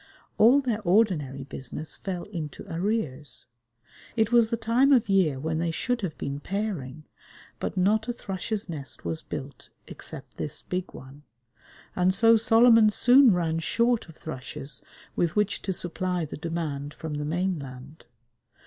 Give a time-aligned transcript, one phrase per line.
[0.39, 3.45] All their ordinary business fell into arrears.
[4.15, 7.03] It was the time of year when they should have been pairing,
[7.59, 11.21] but not a thrush's nest was built except this big one,
[11.95, 14.83] and so Solomon soon ran short of thrushes
[15.15, 18.05] with which to supply the demand from the mainland.